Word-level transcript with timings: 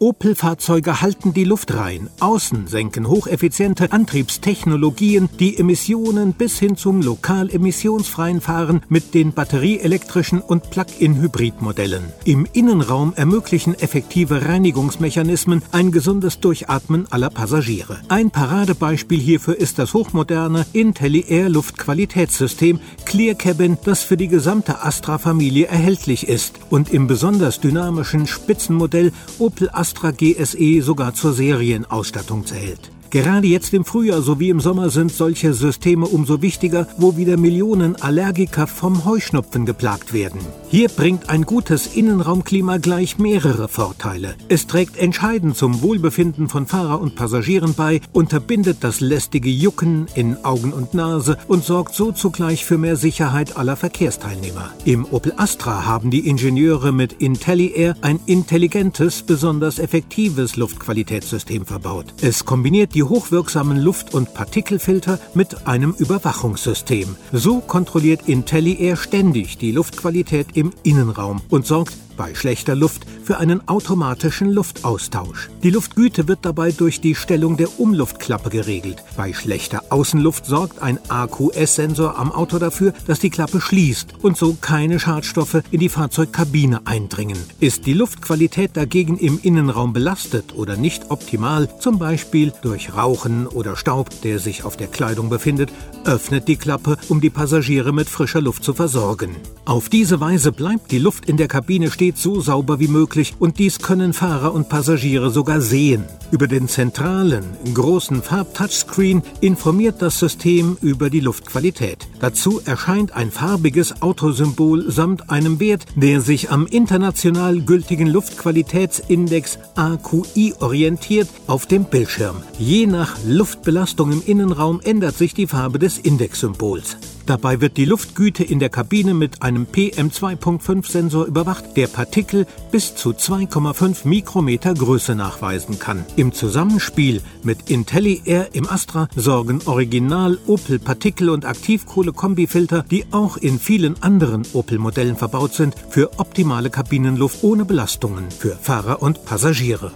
Opel-Fahrzeuge 0.00 1.00
halten 1.00 1.34
die 1.34 1.42
Luft 1.42 1.74
rein. 1.74 2.08
Außen 2.20 2.68
senken 2.68 3.08
hocheffiziente 3.08 3.90
Antriebstechnologien 3.90 5.28
die 5.40 5.58
Emissionen 5.58 6.34
bis 6.34 6.58
hin 6.58 6.76
zum 6.76 7.02
lokal 7.02 7.50
emissionsfreien 7.50 8.40
Fahren 8.40 8.82
mit 8.88 9.12
den 9.14 9.32
batterieelektrischen 9.32 10.40
und 10.40 10.70
Plug-in-Hybrid-Modellen. 10.70 12.04
Im 12.24 12.46
Innenraum 12.52 13.12
ermöglichen 13.16 13.74
effektive 13.74 14.46
Reinigungsmechanismen 14.46 15.62
ein 15.72 15.90
gesundes 15.90 16.38
Durchatmen 16.38 17.10
aller 17.10 17.30
Passagiere. 17.30 17.98
Ein 18.08 18.30
Paradebeispiel 18.30 19.18
hierfür 19.18 19.56
ist 19.56 19.80
das 19.80 19.94
hochmoderne 19.94 20.64
IntelliAir 20.72 21.48
Luftqualitätssystem 21.48 22.78
Clear 23.04 23.34
Cabin, 23.34 23.78
das 23.84 24.04
für 24.04 24.16
die 24.16 24.28
gesamte 24.28 24.84
Astra-Familie 24.84 25.66
erhältlich 25.66 26.28
ist 26.28 26.54
und 26.70 26.90
im 26.90 27.08
besonders 27.08 27.58
dynamischen 27.58 28.28
Spitzenmodell 28.28 29.12
Opel 29.40 29.68
Astra 29.72 29.87
Astra 29.88 30.10
GSE 30.10 30.82
sogar 30.82 31.14
zur 31.14 31.32
Serienausstattung 31.32 32.44
zählt. 32.44 32.90
Gerade 33.10 33.46
jetzt 33.46 33.72
im 33.72 33.86
Frühjahr 33.86 34.20
sowie 34.20 34.50
im 34.50 34.60
Sommer 34.60 34.90
sind 34.90 35.10
solche 35.10 35.54
Systeme 35.54 36.06
umso 36.06 36.42
wichtiger, 36.42 36.86
wo 36.98 37.16
wieder 37.16 37.38
Millionen 37.38 37.96
Allergiker 37.96 38.66
vom 38.66 39.06
Heuschnupfen 39.06 39.64
geplagt 39.64 40.12
werden. 40.12 40.40
Hier 40.68 40.90
bringt 40.90 41.30
ein 41.30 41.44
gutes 41.44 41.86
Innenraumklima 41.86 42.76
gleich 42.76 43.18
mehrere 43.18 43.68
Vorteile. 43.68 44.34
Es 44.48 44.66
trägt 44.66 44.98
entscheidend 44.98 45.56
zum 45.56 45.80
Wohlbefinden 45.80 46.48
von 46.48 46.66
Fahrer 46.66 47.00
und 47.00 47.14
Passagieren 47.14 47.72
bei, 47.72 48.02
unterbindet 48.12 48.78
das 48.82 49.00
lästige 49.00 49.48
Jucken 49.48 50.06
in 50.14 50.44
Augen 50.44 50.74
und 50.74 50.92
Nase 50.92 51.38
und 51.48 51.64
sorgt 51.64 51.94
so 51.94 52.12
zugleich 52.12 52.66
für 52.66 52.76
mehr 52.76 52.96
Sicherheit 52.96 53.56
aller 53.56 53.76
Verkehrsteilnehmer. 53.76 54.70
Im 54.84 55.06
Opel 55.10 55.32
Astra 55.38 55.86
haben 55.86 56.10
die 56.10 56.28
Ingenieure 56.28 56.92
mit 56.92 57.14
IntelliAir 57.14 57.96
ein 58.02 58.20
intelligentes, 58.26 59.22
besonders 59.22 59.78
effektives 59.78 60.56
Luftqualitätssystem 60.56 61.64
verbaut. 61.64 62.12
Es 62.20 62.44
kombiniert 62.44 62.94
die 62.94 62.97
hochwirksamen 63.02 63.78
Luft- 63.78 64.14
und 64.14 64.34
Partikelfilter 64.34 65.18
mit 65.34 65.66
einem 65.66 65.94
Überwachungssystem. 65.98 67.16
So 67.32 67.60
kontrolliert 67.60 68.28
IntelliAir 68.28 68.96
ständig 68.96 69.58
die 69.58 69.72
Luftqualität 69.72 70.48
im 70.54 70.72
Innenraum 70.82 71.40
und 71.50 71.66
sorgt 71.66 71.96
bei 72.18 72.34
schlechter 72.34 72.74
Luft 72.74 73.06
für 73.24 73.38
einen 73.38 73.66
automatischen 73.66 74.52
Luftaustausch. 74.52 75.48
Die 75.62 75.70
Luftgüte 75.70 76.28
wird 76.28 76.40
dabei 76.42 76.72
durch 76.72 77.00
die 77.00 77.14
Stellung 77.14 77.56
der 77.56 77.80
Umluftklappe 77.80 78.50
geregelt. 78.50 79.02
Bei 79.16 79.32
schlechter 79.32 79.84
Außenluft 79.88 80.44
sorgt 80.44 80.82
ein 80.82 80.98
AQS-Sensor 81.08 82.18
am 82.18 82.32
Auto 82.32 82.58
dafür, 82.58 82.92
dass 83.06 83.20
die 83.20 83.30
Klappe 83.30 83.60
schließt 83.60 84.16
und 84.20 84.36
so 84.36 84.56
keine 84.60 84.98
Schadstoffe 84.98 85.62
in 85.70 85.80
die 85.80 85.88
Fahrzeugkabine 85.88 86.86
eindringen. 86.86 87.38
Ist 87.60 87.86
die 87.86 87.94
Luftqualität 87.94 88.76
dagegen 88.76 89.16
im 89.16 89.38
Innenraum 89.42 89.92
belastet 89.92 90.54
oder 90.56 90.76
nicht 90.76 91.10
optimal, 91.10 91.68
zum 91.78 91.98
Beispiel 91.98 92.52
durch 92.62 92.94
Rauchen 92.94 93.46
oder 93.46 93.76
Staub, 93.76 94.10
der 94.22 94.40
sich 94.40 94.64
auf 94.64 94.76
der 94.76 94.88
Kleidung 94.88 95.28
befindet, 95.28 95.70
öffnet 96.08 96.48
die 96.48 96.56
Klappe, 96.56 96.96
um 97.08 97.20
die 97.20 97.28
Passagiere 97.28 97.92
mit 97.92 98.08
frischer 98.08 98.40
Luft 98.40 98.64
zu 98.64 98.72
versorgen. 98.72 99.36
Auf 99.66 99.90
diese 99.90 100.20
Weise 100.20 100.50
bleibt 100.50 100.90
die 100.90 100.98
Luft 100.98 101.28
in 101.28 101.36
der 101.36 101.48
Kabine 101.48 101.90
stets 101.90 102.22
so 102.22 102.40
sauber 102.40 102.80
wie 102.80 102.88
möglich 102.88 103.34
und 103.38 103.58
dies 103.58 103.80
können 103.80 104.14
Fahrer 104.14 104.54
und 104.54 104.70
Passagiere 104.70 105.30
sogar 105.30 105.60
sehen. 105.60 106.04
Über 106.30 106.46
den 106.46 106.68
zentralen, 106.68 107.44
großen 107.74 108.22
Farbtouchscreen 108.22 109.22
informiert 109.42 110.00
das 110.00 110.18
System 110.18 110.78
über 110.80 111.10
die 111.10 111.20
Luftqualität. 111.20 112.08
Dazu 112.20 112.62
erscheint 112.64 113.12
ein 113.12 113.30
farbiges 113.30 114.00
Autosymbol 114.00 114.90
samt 114.90 115.28
einem 115.28 115.60
Wert, 115.60 115.84
der 115.96 116.22
sich 116.22 116.50
am 116.50 116.66
international 116.66 117.60
gültigen 117.60 118.06
Luftqualitätsindex 118.06 119.58
AQI 119.74 120.54
orientiert, 120.60 121.28
auf 121.46 121.66
dem 121.66 121.84
Bildschirm. 121.84 122.36
Je 122.58 122.86
nach 122.86 123.16
Luftbelastung 123.26 124.12
im 124.12 124.22
Innenraum 124.24 124.80
ändert 124.82 125.16
sich 125.16 125.34
die 125.34 125.46
Farbe 125.46 125.78
des 125.98 126.04
Indexsymbols. 126.04 126.96
Dabei 127.26 127.60
wird 127.60 127.76
die 127.76 127.84
Luftgüte 127.84 128.42
in 128.42 128.58
der 128.58 128.70
Kabine 128.70 129.12
mit 129.12 129.42
einem 129.42 129.66
PM2.5-Sensor 129.66 131.26
überwacht, 131.26 131.76
der 131.76 131.86
Partikel 131.86 132.46
bis 132.70 132.94
zu 132.94 133.10
2,5 133.10 134.08
Mikrometer 134.08 134.72
Größe 134.72 135.14
nachweisen 135.14 135.78
kann. 135.78 136.06
Im 136.16 136.32
Zusammenspiel 136.32 137.20
mit 137.42 137.70
IntelliAir 137.70 138.54
im 138.54 138.68
Astra 138.68 139.08
sorgen 139.14 139.60
Original 139.66 140.38
Opel 140.46 140.78
Partikel- 140.78 141.28
und 141.28 141.44
Aktivkohle-Kombifilter, 141.44 142.82
die 142.90 143.04
auch 143.10 143.36
in 143.36 143.58
vielen 143.58 144.02
anderen 144.02 144.46
Opel-Modellen 144.54 145.16
verbaut 145.16 145.52
sind, 145.52 145.74
für 145.90 146.18
optimale 146.18 146.70
Kabinenluft 146.70 147.42
ohne 147.42 147.66
Belastungen 147.66 148.30
für 148.30 148.56
Fahrer 148.56 149.02
und 149.02 149.26
Passagiere. 149.26 149.92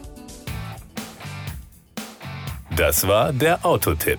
Das 2.76 3.06
war 3.06 3.32
der 3.32 3.64
Autotipp. 3.64 4.18